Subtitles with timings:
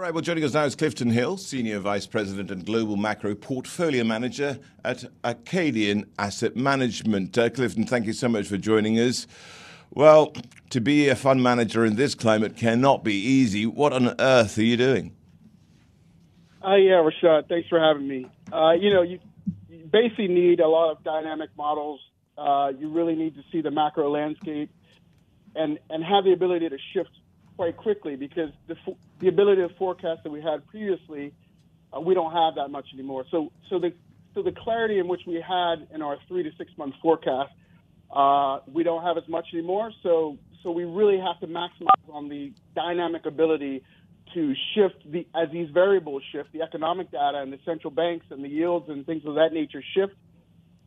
[0.00, 3.34] All right, well, joining us now is Clifton Hill, Senior Vice President and Global Macro
[3.34, 7.36] Portfolio Manager at Acadian Asset Management.
[7.36, 9.26] Uh, Clifton, thank you so much for joining us.
[9.90, 10.32] Well,
[10.70, 13.66] to be a fund manager in this climate cannot be easy.
[13.66, 15.14] What on earth are you doing?
[16.66, 18.26] Uh, yeah, Rishaad, thanks for having me.
[18.50, 19.18] Uh, you know, you,
[19.68, 22.00] you, basically need a lot of dynamic models.
[22.38, 24.70] Uh, you really need to see the macro landscape
[25.54, 27.10] and, and have the ability to shift
[27.60, 28.76] quite quickly because the,
[29.20, 31.30] the ability to forecast that we had previously,
[31.94, 33.22] uh, we don't have that much anymore.
[33.30, 33.92] So, so the
[34.34, 37.52] so the clarity in which we had in our three to six month forecast,
[38.10, 39.92] uh, we don't have as much anymore.
[40.02, 43.82] So, so we really have to maximize on the dynamic ability
[44.32, 48.42] to shift the as these variables shift, the economic data and the central banks and
[48.42, 50.14] the yields and things of that nature shift.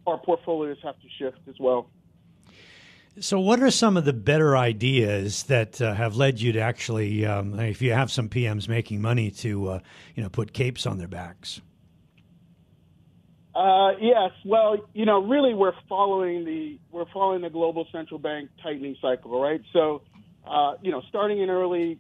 [0.08, 1.92] Our portfolios have to shift as well.
[3.20, 7.26] So, what are some of the better ideas that uh, have led you to actually,
[7.26, 9.80] um, if you have some PMs making money, to uh,
[10.16, 11.62] you know put capes on their backs?
[13.54, 14.32] Uh, yes.
[14.44, 19.40] Well, you know, really, we're following the we're following the global central bank tightening cycle,
[19.40, 19.62] right?
[19.74, 20.02] So,
[20.48, 22.00] uh, you know, starting in early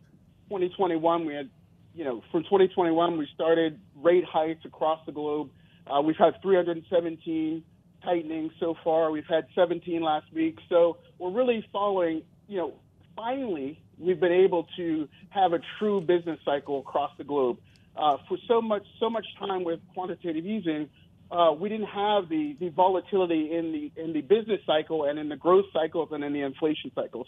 [0.50, 1.50] 2021, we had,
[1.94, 5.52] you know, from 2021 we started rate hikes across the globe.
[5.86, 7.64] Uh, we've had 317
[8.04, 9.12] tightening so far.
[9.12, 10.58] We've had 17 last week.
[10.70, 12.74] So we're really following, you know,
[13.16, 17.58] finally, we've been able to have a true business cycle across the globe.
[17.96, 20.90] Uh, for so much, so much time with quantitative easing,
[21.32, 25.30] uh, we didn't have the, the volatility in the in the business cycle and in
[25.30, 27.28] the growth cycles and in the inflation cycles.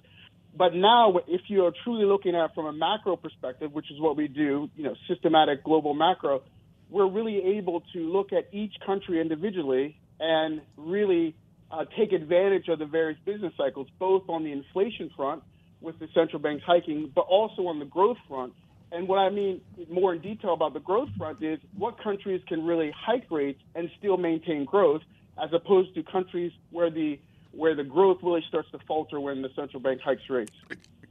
[0.57, 4.15] But now, if you are truly looking at from a macro perspective, which is what
[4.15, 6.43] we do, you know, systematic global macro,
[6.89, 11.35] we're really able to look at each country individually and really
[11.71, 15.43] uh, take advantage of the various business cycles, both on the inflation front
[15.81, 18.53] with the central banks hiking, but also on the growth front.
[18.91, 22.65] And what I mean more in detail about the growth front is what countries can
[22.65, 25.01] really hike rates and still maintain growth,
[25.41, 27.19] as opposed to countries where the
[27.51, 30.51] where the growth really starts to falter when the central bank hikes rates.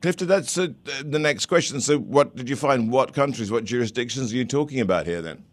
[0.02, 0.68] Clifton, that's uh,
[1.02, 1.80] the next question.
[1.80, 2.92] So, what did you find?
[2.92, 5.44] What countries, what jurisdictions are you talking about here then?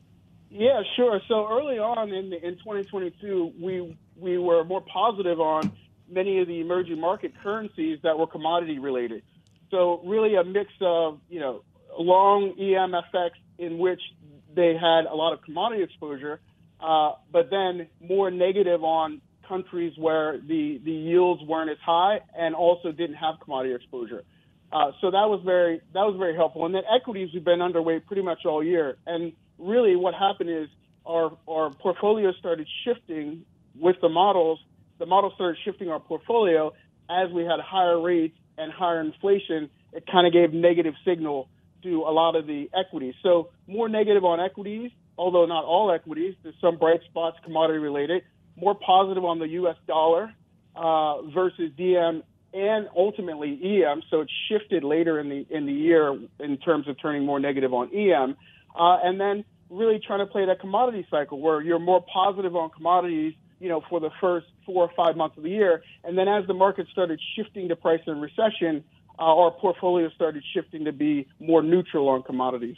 [0.52, 1.22] Yeah, sure.
[1.30, 5.72] So early on in in 2022, we we were more positive on
[6.10, 9.24] many of the emerging market currencies that were commodity related.
[9.72, 11.64] So really a mix of you know
[11.98, 13.30] long EM FX
[13.60, 14.02] in which
[14.54, 16.42] they had a lot of commodity exposure,
[16.82, 22.56] uh, but then more negative on countries where the the yields weren't as high and
[22.56, 24.24] also didn't have commodity exposure.
[24.74, 26.66] Uh, so that was very that was very helpful.
[26.66, 29.32] And then equities we've been underweight pretty much all year and
[29.62, 30.68] really what happened is
[31.06, 33.46] our, our portfolio started shifting
[33.80, 34.60] with the models.
[35.00, 36.74] The models started shifting our portfolio
[37.10, 39.70] as we had higher rates and higher inflation.
[39.94, 41.50] It kind of gave negative signal
[41.84, 43.16] to a lot of the equities.
[43.24, 46.36] So more negative on equities, although not all equities.
[46.44, 48.24] There's some bright spots commodity related.
[48.56, 49.78] More positive on the U.S.
[49.88, 50.34] dollar
[50.76, 52.22] uh, versus DM
[52.54, 54.04] and ultimately EM.
[54.10, 57.74] So it shifted later in the in the year in terms of turning more negative
[57.74, 58.36] on EM.
[58.76, 62.70] Uh, and then really trying to play that commodity cycle where you're more positive on
[62.70, 65.82] commodities, you know, for the first four or five months of the year.
[66.04, 68.84] And then as the market started shifting to price and recession,
[69.18, 72.78] uh, our portfolio started shifting to be more neutral on commodities.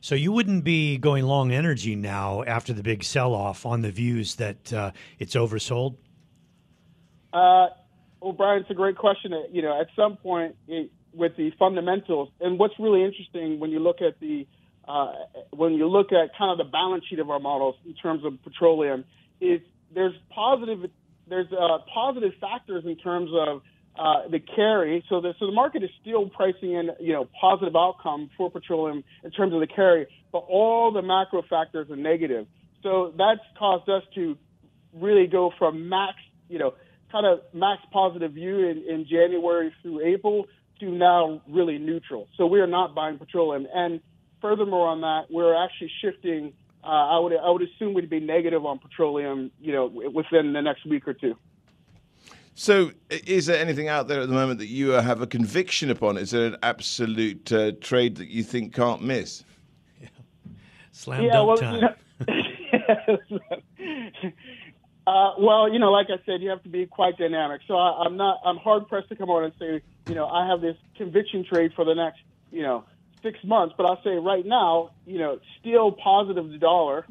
[0.00, 4.36] So you wouldn't be going long energy now after the big sell-off on the views
[4.36, 5.96] that uh, it's oversold.
[7.32, 7.68] Uh,
[8.20, 9.32] well, Bryan, it's a great question.
[9.52, 13.78] You know, at some point it, with the fundamentals, and what's really interesting when you
[13.78, 14.46] look at the
[14.88, 15.12] uh,
[15.50, 18.42] when you look at kind of the balance sheet of our models in terms of
[18.42, 19.04] petroleum,
[19.40, 19.60] is
[19.94, 20.90] there's positive
[21.28, 23.62] there's uh, positive factors in terms of
[23.98, 25.04] uh, the carry.
[25.08, 29.02] So the so the market is still pricing in you know positive outcome for petroleum
[29.24, 32.46] in terms of the carry, but all the macro factors are negative.
[32.82, 34.36] So that's caused us to
[34.94, 36.14] really go from max
[36.48, 36.74] you know
[37.10, 40.46] kind of max positive view in, in January through April
[40.80, 42.28] to now really neutral.
[42.36, 44.00] So we are not buying petroleum and
[44.40, 46.52] furthermore on that, we're actually shifting.
[46.84, 50.62] Uh, I would I would assume we'd be negative on petroleum, you know, within the
[50.62, 51.36] next week or two.
[52.58, 56.16] So, is there anything out there at the moment that you have a conviction upon?
[56.16, 59.44] Is there an absolute uh, trade that you think can't miss?
[60.00, 60.08] Yeah.
[60.92, 61.74] Slam yeah, dunk well, time.
[61.74, 61.92] You know,
[65.06, 67.60] uh, well, you know, like I said, you have to be quite dynamic.
[67.68, 68.40] So I, I'm not.
[68.42, 71.72] I'm hard pressed to come on and say, you know, I have this conviction trade
[71.76, 72.84] for the next, you know,
[73.26, 73.74] six months.
[73.76, 77.06] But I'll say right now, you know, still positive the dollar,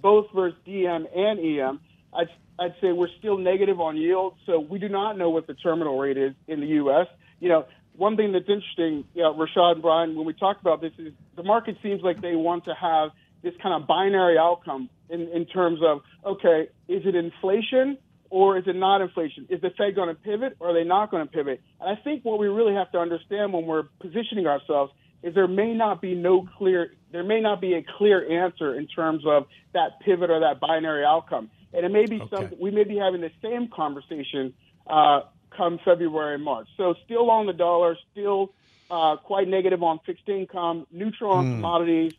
[0.00, 1.80] both versus DM and EM.
[2.12, 2.28] I'd
[2.58, 5.98] I'd say we're still negative on yield, so we do not know what the terminal
[5.98, 7.06] rate is in the U.S.
[7.40, 7.66] You know,
[7.96, 11.12] one thing that's interesting, you know, Rishaad and Bryan, when we talk about this, is
[11.36, 13.10] the market seems like they want to have
[13.42, 17.98] this kind of binary outcome in, in terms of, okay, is it inflation
[18.30, 19.46] or is it not inflation?
[19.50, 21.60] Is the Fed going to pivot or are they not going to pivot?
[21.80, 25.48] And I think what we really have to understand when we're positioning ourselves is there
[25.48, 29.46] may not be no clear, there may not be a clear answer in terms of
[29.72, 32.36] that pivot or that binary outcome and it may be okay.
[32.36, 34.52] something we may be having the same conversation
[34.86, 35.22] uh,
[35.56, 36.68] come February and March.
[36.76, 38.52] So still on the dollar, still
[38.90, 41.54] uh, quite negative on fixed income, neutral on mm.
[41.56, 42.12] commodities,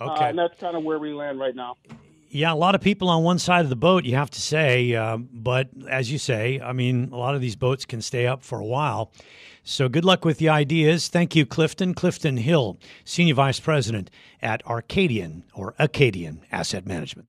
[0.00, 0.24] uh, okay.
[0.24, 1.76] uh, and that's kind of where we land right now.
[2.28, 4.94] Yeah, a lot of people on one side of the boat, you have to say.
[4.94, 8.42] Uh, but as you say, I mean, a lot of these boats can stay up
[8.42, 9.12] for a while.
[9.62, 11.08] So good luck with the ideas.
[11.08, 11.94] Thank you, Clifton.
[11.94, 17.28] Clifton Hill, Senior Vice President at Arcadian or Acadian Asset Management.